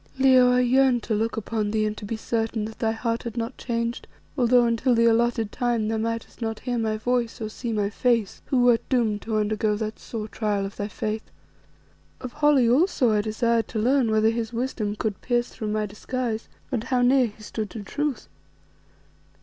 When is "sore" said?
9.99-10.27